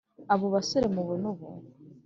abo 0.33 0.45
basore 0.53 0.85
mubona 0.95 1.25
ubu 1.31 1.47